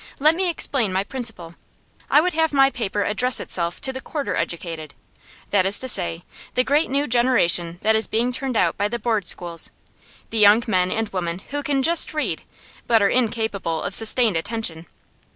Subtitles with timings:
[0.17, 1.53] Let me explain my principle.
[2.09, 4.95] I would have the paper address itself to the quarter educated;
[5.51, 6.23] that is to say,
[6.55, 9.69] the great new generation that is being turned out by the Board schools,
[10.31, 12.41] the young men and women who can just read,
[12.87, 14.87] but are incapable of sustained attention.